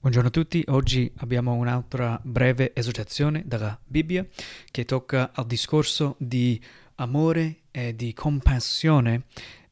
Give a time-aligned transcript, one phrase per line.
[0.00, 4.26] Buongiorno a tutti, oggi abbiamo un'altra breve esortazione dalla Bibbia
[4.70, 6.58] che tocca al discorso di
[6.94, 9.24] amore e di compassione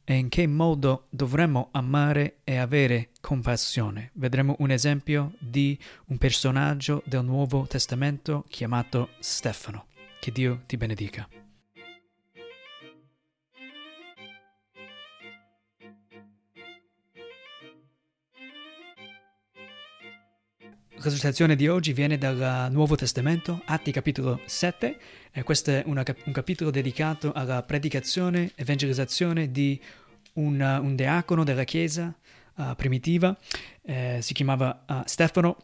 [0.04, 4.10] e in che modo dovremmo amare e avere compassione.
[4.12, 5.78] Vedremo un esempio di
[6.08, 9.86] un personaggio del Nuovo Testamento chiamato Stefano.
[10.20, 11.26] Che Dio ti benedica.
[21.00, 24.98] La citazione di oggi viene dal Nuovo Testamento, Atti capitolo 7,
[25.30, 29.80] e questo è una, un capitolo dedicato alla predicazione, evangelizzazione di
[30.34, 32.12] un, un diacono della Chiesa
[32.56, 33.38] uh, primitiva,
[33.82, 35.56] eh, si chiamava uh, Stefano,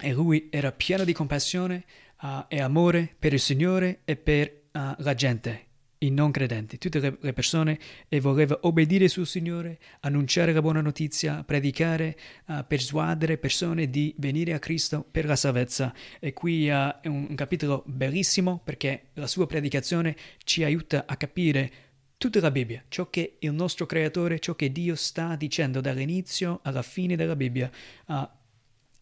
[0.00, 1.84] e lui era pieno di compassione
[2.22, 4.64] uh, e amore per il Signore e per
[4.98, 5.65] la gente
[5.98, 7.78] i non credenti, tutte le persone,
[8.08, 14.52] e voleva obbedire sul Signore, annunciare la buona notizia, predicare, uh, persuadere persone di venire
[14.52, 15.94] a Cristo per la salvezza.
[16.20, 21.16] E qui uh, è un, un capitolo bellissimo perché la sua predicazione ci aiuta a
[21.16, 21.72] capire
[22.18, 26.82] tutta la Bibbia, ciò che il nostro Creatore, ciò che Dio sta dicendo dall'inizio alla
[26.82, 27.70] fine della Bibbia.
[28.06, 28.28] Uh,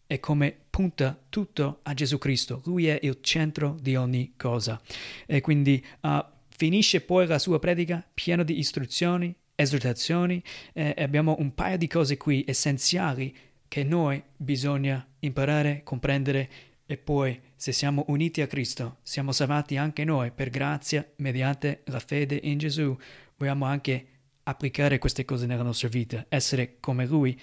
[0.07, 2.61] e come punta tutto a Gesù Cristo.
[2.65, 4.79] Lui è il centro di ogni cosa.
[5.25, 6.23] E quindi uh,
[6.57, 12.15] Finisce poi la sua predica piena di istruzioni, esortazioni e abbiamo un paio di cose
[12.15, 13.35] qui essenziali
[13.67, 16.49] che noi bisogna imparare, comprendere
[16.85, 21.99] e poi se siamo uniti a Cristo siamo salvati anche noi per grazia mediante la
[21.99, 22.95] fede in Gesù.
[23.35, 24.07] Vogliamo anche
[24.43, 27.37] applicare queste cose nella nostra vita, essere come Lui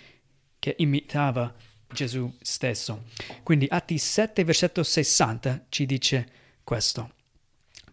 [0.58, 1.54] che imitava
[1.92, 3.04] Gesù stesso.
[3.42, 6.28] Quindi Atti 7 versetto 60 ci dice
[6.64, 7.20] questo.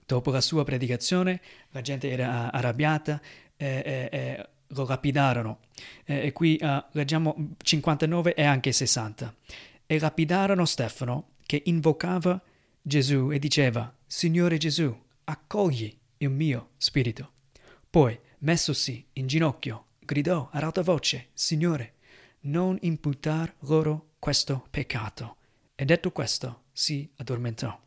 [0.09, 3.21] Dopo la sua predicazione la gente era arrabbiata
[3.55, 5.59] e, e, e lo lapidarono.
[6.03, 9.35] E, e qui uh, leggiamo 59 e anche 60.
[9.85, 12.41] E lapidarono Stefano che invocava
[12.81, 17.33] Gesù e diceva, Signore Gesù, accogli il mio spirito.
[17.87, 21.97] Poi, messosi in ginocchio, gridò ad alta voce, Signore,
[22.41, 25.35] non imputar loro questo peccato.
[25.75, 27.79] E detto questo, si addormentò.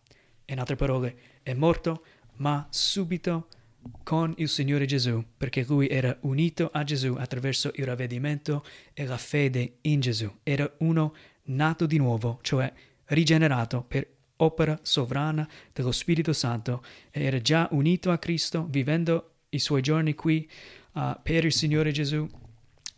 [0.44, 2.04] In altre parole, è morto,
[2.36, 3.48] ma subito
[4.02, 9.18] con il Signore Gesù, perché lui era unito a Gesù attraverso il ravvedimento e la
[9.18, 10.30] fede in Gesù.
[10.42, 12.72] Era uno nato di nuovo, cioè
[13.06, 14.06] rigenerato per
[14.36, 20.48] opera sovrana dello Spirito Santo era già unito a Cristo, vivendo i suoi giorni qui
[20.92, 22.28] uh, per il Signore Gesù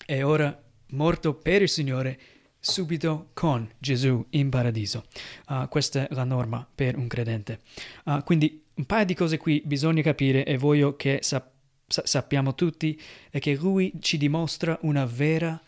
[0.06, 2.18] e ora morto per il Signore
[2.60, 5.04] subito con Gesù in paradiso.
[5.48, 7.60] Uh, questa è la norma per un credente.
[8.04, 11.52] Uh, quindi un paio di cose qui bisogna capire e voglio che sap-
[11.86, 15.60] sappiamo tutti è che lui ci dimostra una vera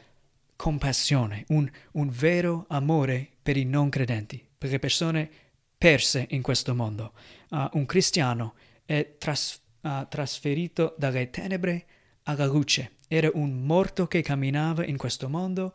[0.56, 5.30] compassione, un, un vero amore per i non credenti, per le persone
[5.76, 7.12] perse in questo mondo.
[7.50, 9.60] Uh, un cristiano è tras-
[10.08, 11.84] trasferito dalle tenebre
[12.24, 12.92] alla luce.
[13.08, 15.72] Era un morto che camminava in questo mondo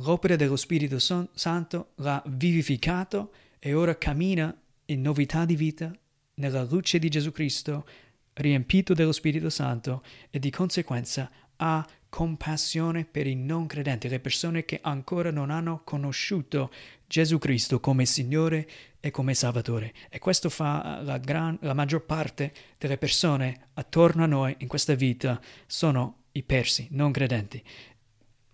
[0.00, 4.54] L'opera dello Spirito Santo l'ha vivificato e ora cammina
[4.86, 5.90] in novità di vita
[6.36, 7.86] nella luce di Gesù Cristo,
[8.34, 14.64] riempito dello Spirito Santo e di conseguenza ha compassione per i non credenti, le persone
[14.64, 16.70] che ancora non hanno conosciuto
[17.06, 18.68] Gesù Cristo come Signore
[19.00, 19.94] e come Salvatore.
[20.10, 24.94] E questo fa la, gran, la maggior parte delle persone attorno a noi in questa
[24.94, 27.62] vita sono i persi, non credenti.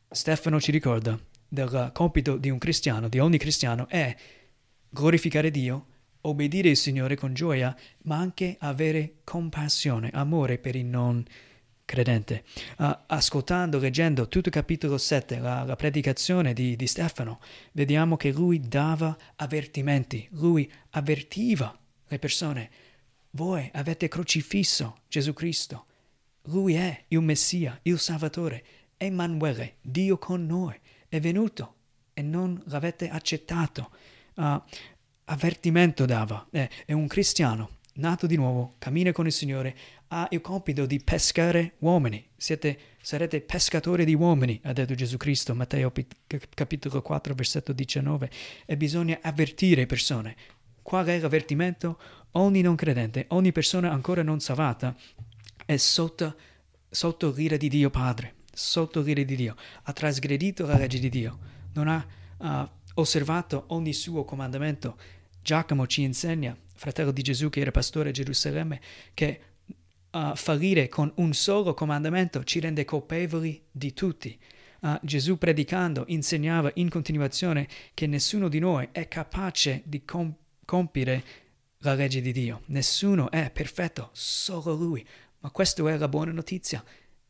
[0.08, 4.14] Stefano ci ricorda del compito di un cristiano, di ogni cristiano, è
[4.88, 5.86] glorificare Dio,
[6.22, 11.24] obbedire il Signore con gioia, ma anche avere compassione, amore per il non
[11.84, 12.44] credente.
[12.78, 17.40] Uh, ascoltando, leggendo tutto il capitolo 7, la, la predicazione di, di Stefano,
[17.72, 21.76] vediamo che lui dava avvertimenti, lui avvertiva
[22.08, 22.70] le persone.
[23.30, 25.86] Voi avete crocifisso Gesù Cristo.
[26.46, 28.64] Lui è il Messia, il Salvatore,
[28.96, 30.78] Emanuele, Dio con noi
[31.12, 31.74] è venuto
[32.14, 33.90] e non l'avete accettato.
[34.34, 34.58] Uh,
[35.32, 39.74] avvertimento dava, eh, è un cristiano, nato di nuovo, cammina con il Signore,
[40.08, 42.28] ha il compito di pescare uomini.
[42.36, 45.90] Siete, sarete pescatori di uomini, ha detto Gesù Cristo, Matteo
[46.54, 48.30] capitolo 4, versetto 19,
[48.66, 50.36] e bisogna avvertire persone.
[50.82, 51.98] Qual è l'avvertimento?
[52.32, 54.94] Ogni non credente, ogni persona ancora non salvata
[55.64, 56.36] è sotto,
[56.88, 61.38] sotto l'ira di Dio Padre sotto l'ira di Dio, ha trasgredito la legge di Dio,
[61.72, 62.06] non ha
[62.36, 64.96] uh, osservato ogni suo comandamento.
[65.42, 68.80] Giacomo ci insegna, fratello di Gesù che era pastore a Gerusalemme,
[69.12, 69.40] che
[70.10, 74.38] uh, fallire con un solo comandamento ci rende colpevoli di tutti.
[74.80, 80.34] Uh, Gesù predicando insegnava in continuazione che nessuno di noi è capace di com-
[80.64, 81.24] compiere
[81.78, 82.62] la legge di Dio.
[82.66, 85.04] Nessuno è perfetto, solo Lui.
[85.40, 86.84] Ma questa è la buona notizia.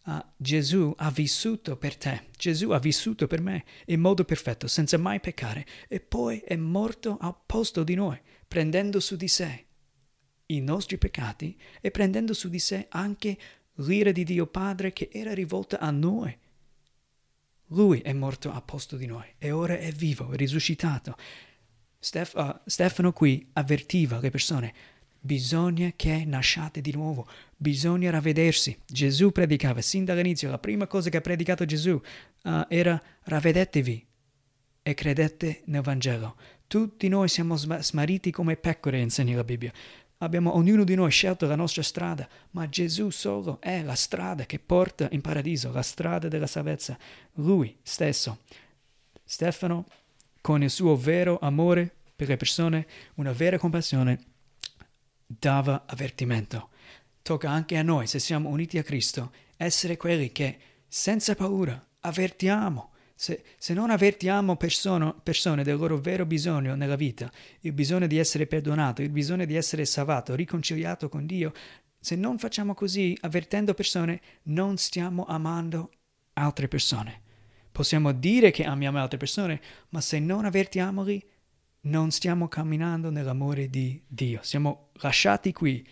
[0.04, 4.98] Uh, Gesù ha vissuto per te, Gesù ha vissuto per me in modo perfetto, senza
[4.98, 9.66] mai peccare, e poi è morto al posto di noi, prendendo su di sé
[10.46, 13.38] i nostri peccati e prendendo su di sé anche
[13.76, 16.36] l'ira di Dio Padre che era rivolta a noi.
[17.68, 21.16] Lui è morto al posto di noi e ora è vivo, è risuscitato.
[21.98, 24.74] Stef- uh, Stefano qui avvertiva le persone,
[25.24, 27.26] bisogna che nasciate di nuovo,
[27.56, 28.76] bisogna ravvedersi.
[28.84, 34.06] Gesù predicava sin dall'inizio, la prima cosa che ha predicato Gesù uh, era ravvedetevi
[34.82, 36.36] e credete nel Vangelo.
[36.66, 39.72] Tutti noi siamo smarriti come pecore, insegna la Bibbia.
[40.18, 44.58] Abbiamo ognuno di noi scelto la nostra strada, ma Gesù solo è la strada che
[44.58, 46.98] porta in paradiso, la strada della salvezza.
[47.34, 48.40] Lui stesso.
[49.24, 49.86] Stefano,
[50.40, 54.31] con il suo vero amore per le persone, una vera compassione,
[55.38, 56.70] dava avvertimento.
[57.22, 60.58] Tocca anche a noi, se siamo uniti a Cristo, essere quelli che,
[60.88, 62.90] senza paura, avvertiamo.
[63.14, 67.30] Se, se non avvertiamo persone, persone del loro vero bisogno nella vita,
[67.60, 71.52] il bisogno di essere perdonato, il bisogno di essere salvato, riconciliato con Dio,
[72.00, 75.92] se non facciamo così, avvertendo persone, non stiamo amando
[76.32, 77.20] altre persone.
[77.70, 81.24] Possiamo dire che amiamo altre persone, ma se non avvertiamoli,
[81.82, 84.40] non stiamo camminando nell'amore di Dio.
[84.42, 85.86] Siamo lasciati qui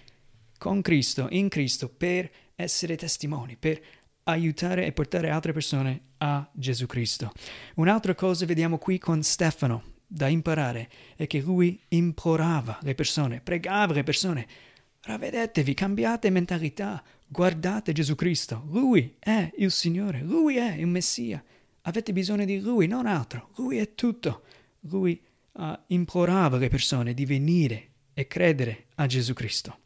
[0.58, 3.80] con Cristo, in Cristo, per essere testimoni, per
[4.24, 7.32] aiutare e portare altre persone a Gesù Cristo.
[7.76, 13.94] Un'altra cosa vediamo qui con Stefano da imparare è che lui implorava le persone, pregava
[13.94, 14.46] le persone,
[15.02, 21.42] ravvedetevi, cambiate mentalità, guardate Gesù Cristo, lui è il Signore, lui è il Messia,
[21.82, 24.42] avete bisogno di lui, non altro, lui è tutto,
[24.80, 29.78] lui è uh, implorava le persone di venire e credere a Gesù Cristo.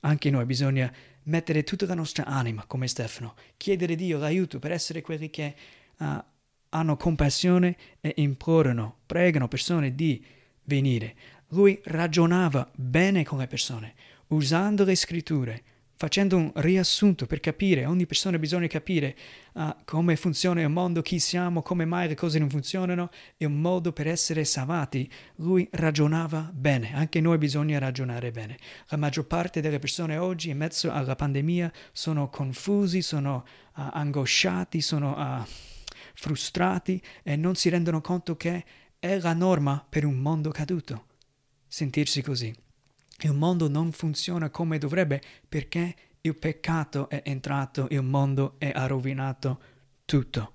[0.00, 0.92] Anche noi bisogna
[1.24, 5.54] mettere tutta la nostra anima come Stefano, chiedere Dio l'aiuto per essere quelli che
[5.98, 6.24] uh,
[6.70, 10.24] hanno compassione e implorano, pregano persone di
[10.64, 11.14] venire.
[11.48, 13.94] Lui ragionava bene con le persone,
[14.28, 15.62] usando le scritture,
[16.00, 19.14] facendo un riassunto per capire, ogni persona bisogna capire
[19.52, 23.60] uh, come funziona il mondo, chi siamo, come mai le cose non funzionano, e un
[23.60, 25.12] modo per essere salvati.
[25.36, 28.56] Lui ragionava bene, anche noi bisogna ragionare bene.
[28.88, 33.44] La maggior parte delle persone oggi, in mezzo alla pandemia, sono confusi, sono
[33.76, 35.46] uh, angosciati, sono uh,
[36.14, 38.64] frustrati e non si rendono conto che
[38.98, 41.08] è la norma per un mondo caduto.
[41.68, 42.68] Sentirsi così.
[43.22, 48.86] Il mondo non funziona come dovrebbe perché il peccato è entrato, il mondo e ha
[48.86, 49.60] rovinato
[50.04, 50.52] tutto.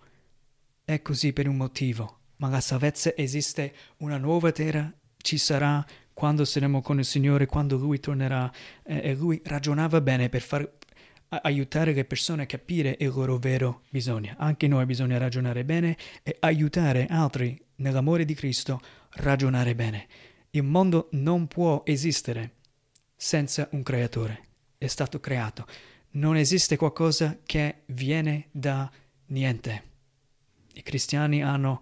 [0.84, 6.46] È così per un motivo, ma la salvezza esiste, una nuova terra ci sarà quando
[6.46, 8.52] saremo con il Signore, quando Lui tornerà.
[8.84, 10.68] e Lui ragionava bene per far
[11.30, 14.34] aiutare le persone a capire il loro vero bisogno.
[14.38, 20.08] Anche noi bisogna ragionare bene e aiutare altri nell'amore di Cristo a ragionare bene.
[20.56, 22.54] Il mondo non può esistere
[23.14, 24.44] senza un creatore.
[24.78, 25.68] È stato creato.
[26.12, 28.90] Non esiste qualcosa che viene da
[29.28, 29.84] niente.
[30.76, 31.82] I cristiani hanno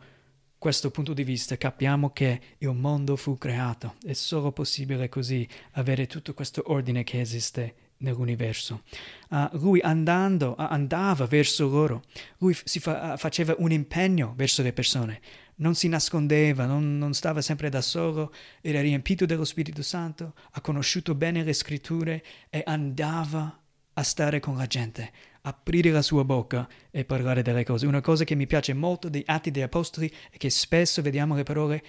[0.58, 3.94] questo punto di vista, capiamo che il mondo fu creato.
[4.04, 8.82] È solo possibile così avere tutto questo ordine che esiste nell'universo.
[9.30, 12.02] Uh, lui andando, uh, andava verso loro,
[12.40, 15.22] lui si fa, faceva un impegno verso le persone
[15.64, 20.60] non si nascondeva, non, non, stava sempre da solo, era riempito dello Spirito Santo, ha
[20.60, 23.58] conosciuto bene le scritture e andava
[23.94, 25.10] a stare con la gente,
[25.44, 27.88] aprire la sua bocca e parlare delle cose.
[27.88, 31.44] Una cosa che mi piace molto dei Atti degli Apostoli è che spesso vediamo le
[31.44, 31.84] parole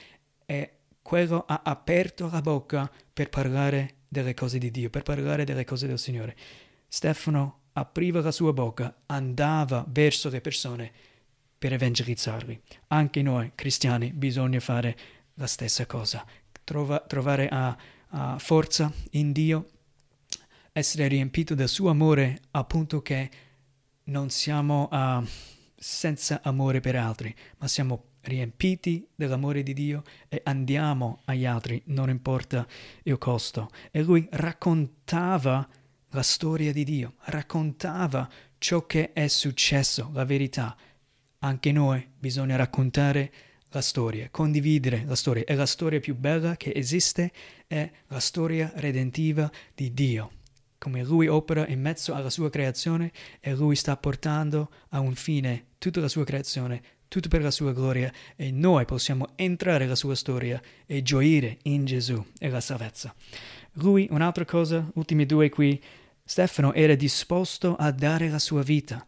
[0.47, 5.65] e quello ha aperto la bocca per parlare delle cose di Dio, per parlare delle
[5.65, 6.37] cose del Signore.
[6.87, 10.93] Stefano apriva la sua bocca, andava verso le persone
[11.65, 12.61] per evangelizzarli.
[12.89, 14.95] Anche noi cristiani bisogna fare
[15.37, 16.23] la stessa cosa,
[16.63, 17.75] Trova, trovare a,
[18.09, 19.71] a forza in Dio,
[20.73, 23.31] essere riempito del suo amore al punto che
[24.05, 25.27] non siamo uh,
[25.75, 32.11] senza amore per altri, ma siamo riempiti dell'amore di Dio e andiamo agli altri, non
[32.11, 32.67] importa
[33.05, 33.71] il costo.
[33.91, 35.67] E lui raccontava
[36.11, 38.29] la storia di Dio, raccontava
[38.59, 40.77] ciò che è successo, la verità,
[41.45, 43.31] anche noi bisogna raccontare
[43.69, 45.45] la storia, condividere la storia.
[45.45, 47.33] E la storia più bella che esiste
[47.67, 50.31] è la storia redentiva di Dio.
[50.79, 53.11] come Lui opera in mezzo alla sua creazione
[53.41, 57.73] e Lui sta portando a un fine tutta la sua creazione, tutto per la sua
[57.73, 63.15] gloria e noi possiamo entrare nella sua storia e gioire in Gesù e la salvezza.
[63.75, 65.83] Lui, un'altra cosa, ultimi due qui,
[66.23, 69.07] Stefano era disposto a dare la sua vita.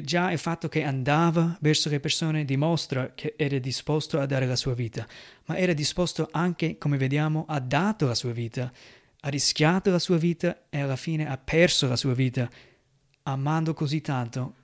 [0.00, 4.56] Già il fatto che andava verso le persone dimostra che era disposto a dare la
[4.56, 5.06] sua vita,
[5.44, 8.72] ma era disposto anche, come vediamo, ha dato la sua vita,
[9.20, 12.48] ha rischiato la sua vita e alla fine ha perso la sua vita,
[13.24, 14.54] amando così tanto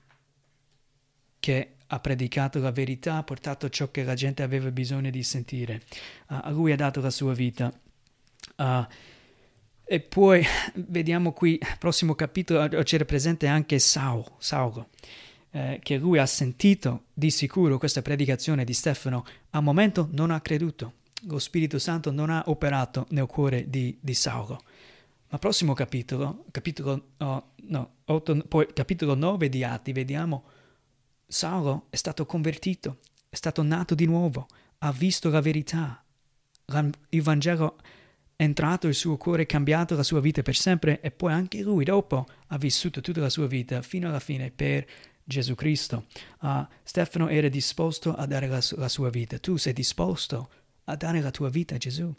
[1.39, 5.83] che ha predicato la verità, ha portato ciò che la gente aveva bisogno di sentire.
[6.29, 7.71] Uh, a lui ha dato la sua vita.
[8.57, 8.85] Uh,
[9.91, 14.89] e poi vediamo qui, prossimo capitolo, c'era presente anche Saulo, Saulo
[15.49, 20.41] eh, che lui ha sentito di sicuro questa predicazione di Stefano, al momento non ha
[20.41, 20.93] creduto.
[21.23, 24.61] Lo Spirito Santo non ha operato nel cuore di, di Saulo.
[25.29, 30.43] Ma prossimo capitolo, capitolo, oh, no, 8, poi capitolo 9 di Atti, vediamo
[31.25, 36.03] Saulo è stato convertito, è stato nato di nuovo, ha visto la verità,
[37.09, 37.77] il Vangelo
[38.41, 42.25] entrato nel suo cuore, cambiato la sua vita per sempre e poi anche lui dopo
[42.47, 44.87] ha vissuto tutta la sua vita fino alla fine per
[45.25, 46.05] Gesù Cristo.
[46.39, 49.37] Uh, Stefano era disposto a dare la, la sua vita.
[49.39, 50.49] Tu sei disposto
[50.85, 52.13] a dare la tua vita a Gesù?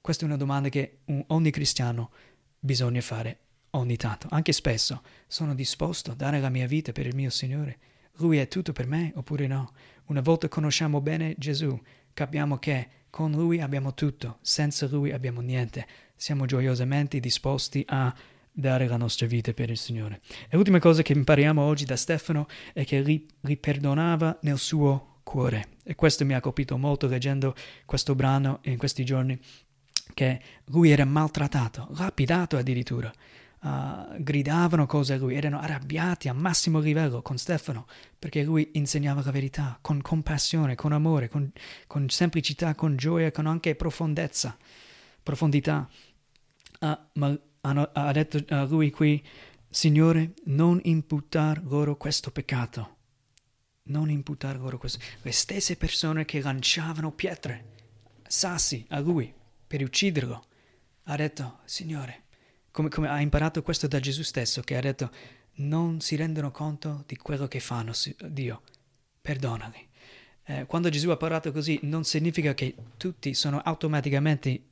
[0.00, 2.10] Questa è una domanda che un, ogni cristiano
[2.58, 3.38] bisogna fare
[3.70, 5.00] ogni tanto, anche spesso.
[5.28, 7.78] Sono disposto a dare la mia vita per il mio Signore?
[8.14, 9.74] Lui è tutto per me oppure no?
[10.06, 11.80] Una volta conosciamo bene Gesù,
[12.12, 15.86] capiamo che con Lui abbiamo tutto, senza Lui abbiamo niente.
[16.14, 18.14] Siamo gioiosamente disposti a
[18.52, 20.20] dare la nostra vita per il Signore.
[20.48, 25.68] E l'ultima cosa che impariamo oggi da Stefano è che riperdonava nel suo cuore.
[25.84, 29.38] E questo mi ha colpito molto leggendo questo brano in questi giorni,
[30.14, 33.12] che lui era maltrattato, lapidato addirittura
[33.62, 37.86] uh, gridavano cose a lui, erano arrabbiati a massimo livello con Stefano
[38.18, 41.50] perché lui insegnava la verità con compassione, con amore, con,
[41.86, 44.56] con semplicità, con gioia, con anche profondezza,
[45.22, 45.88] profondità.
[46.80, 49.24] Uh, ma hanno, ha detto a lui qui,
[49.68, 52.96] Signore, non imputar loro questo peccato.
[53.84, 54.98] Non imputar loro questo.
[55.22, 57.78] Le stesse persone che lanciavano pietre,
[58.26, 59.32] sassi a lui
[59.66, 60.44] per ucciderlo,
[61.04, 62.24] ha detto, Signore,
[62.70, 65.10] come, come ha imparato questo da Gesù stesso, che ha detto
[65.56, 67.92] non si rendono conto di quello che fanno,
[68.28, 68.62] Dio,
[69.20, 69.88] perdonali.
[70.44, 74.62] Eh, quando Gesù ha parlato così non significa che tutti sono automaticamente,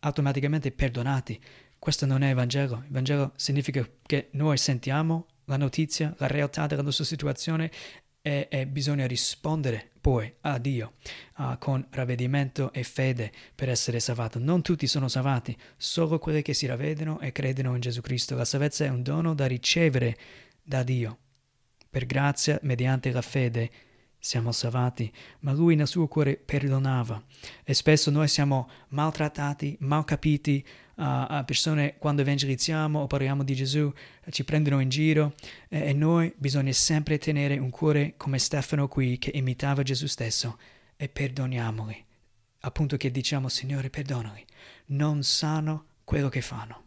[0.00, 1.40] automaticamente perdonati.
[1.78, 2.82] Questo non è il Vangelo.
[2.84, 7.70] Il Vangelo significa che noi sentiamo la notizia, la realtà della nostra situazione
[8.26, 10.94] e, e bisogna rispondere poi a Dio
[11.36, 14.38] uh, con ravvedimento e fede per essere salvato.
[14.38, 18.34] Non tutti sono salvati, solo quelli che si ravvedono e credono in Gesù Cristo.
[18.34, 20.16] La salvezza è un dono da ricevere
[20.62, 21.18] da Dio.
[21.90, 23.70] Per grazia, mediante la fede,
[24.18, 27.22] siamo salvati, ma lui nel suo cuore perdonava.
[27.62, 30.64] E spesso noi siamo maltrattati, mal capiti,
[30.96, 33.92] a persone quando evangelizziamo o parliamo di Gesù
[34.30, 35.34] ci prendono in giro
[35.68, 40.58] e, noi bisogna sempre tenere un cuore come Stefano qui che imitava Gesù stesso
[40.96, 42.04] e perdoniamoli.
[42.60, 44.44] Appunto che diciamo Signore perdonali,
[44.86, 46.82] non sanno quello che fanno.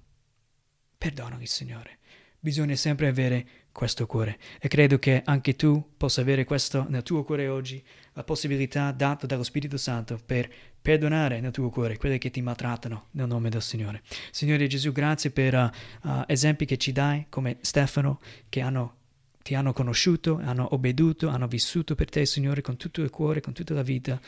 [0.98, 2.00] Perdonali Signore.
[2.40, 3.48] Bisogna sempre avere
[3.78, 4.40] questo cuore.
[4.60, 9.28] E credo che anche tu possa avere questo nel tuo cuore oggi, la possibilità data
[9.28, 10.50] dallo Spirito Santo per
[10.82, 14.02] perdonare nel tuo cuore quelli che ti maltrattano nel nome del Signore.
[14.32, 18.20] Signore Gesù, grazie per uh, uh, esempi che ci dai, come Stefano,
[18.50, 18.96] che hanno
[19.44, 23.54] ti hanno conosciuto, hanno obbedito, hanno vissuto per te, Signore, con tutto il cuore, con
[23.54, 24.20] tutta la vita,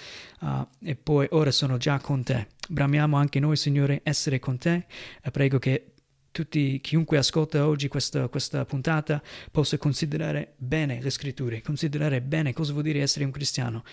[0.41, 2.49] uh, e poi ora sono già con te.
[2.69, 4.85] Bramiamo anche noi, Signore, essere con te.
[5.21, 5.93] E prego che
[6.39, 12.71] tutti, chiunque ascolta oggi questa, questa, puntata possa considerare bene le scritture, considerare bene cosa
[12.71, 13.83] vuol dire essere un cristiano.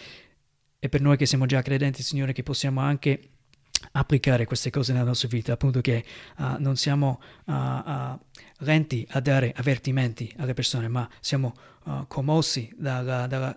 [0.79, 3.31] E per noi che siamo già credenti, Signore, che possiamo anche
[3.93, 6.05] applicare queste cose nella nostra vita, appunto che
[6.39, 8.19] uh, non siamo uh, uh,
[8.59, 11.55] lenti a dare avvertimenti alle persone, ma siamo
[12.09, 13.57] commossi dalla, dalla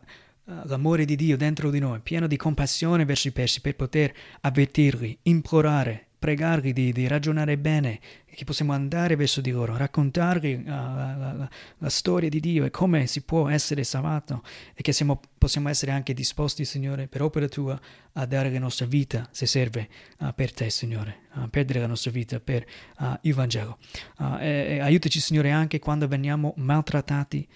[0.66, 5.18] l'amore di Dio dentro di noi, pieno di compassione verso i persi per poter avvertirli,
[5.24, 11.16] implorare, pregarli di, di, ragionare bene, che possiamo andare verso di loro, raccontargli uh, la,
[11.16, 15.70] la, la, storia di Dio e come si può essere salvato e che siamo, possiamo
[15.70, 17.80] essere anche disposti, Signore, per opera Tua
[18.14, 19.88] a dare la nostra vita, se serve,
[20.20, 22.66] uh, per Te, Signore, a perdere la nostra vita per
[23.00, 23.78] uh, il Vangelo.
[24.42, 27.48] E, e aiutaci, Signore, anche quando veniamo maltrattati,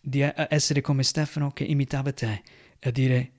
[0.00, 2.42] di essere come Stefano che imitava Te,
[2.78, 3.32] e a dire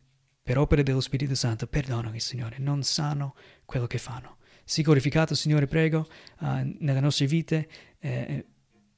[0.49, 3.35] per opera dello Spirito Santo, perdonami, Signore, non sanno
[3.69, 4.37] quello che fanno.
[4.65, 6.07] Sii glorificato, Signore, prego,
[6.39, 7.69] uh, nelle nostre vite.
[7.99, 8.45] Eh,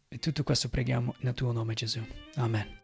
[0.08, 2.02] e tutto questo preghiamo nel tuo nome, Gesù.
[2.36, 2.80] Amen.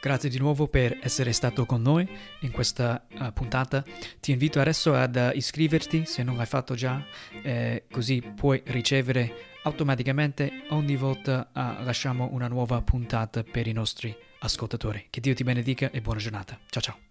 [0.00, 2.08] Grazie di nuovo per essere stato con noi
[2.40, 3.84] in questa uh, puntata.
[4.18, 7.04] Ti invito adesso ad uh, iscriverti se non l'hai fatto già,
[7.42, 14.14] eh, così puoi ricevere automaticamente ogni volta uh, lasciamo una nuova puntata per i nostri
[14.38, 15.06] ascoltatori.
[15.10, 16.58] Che Dio ti benedica e buona giornata.
[16.70, 17.09] Ciao ciao.